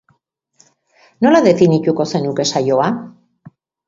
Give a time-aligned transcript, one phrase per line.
[1.25, 2.89] Nola definituko zenuke saioa?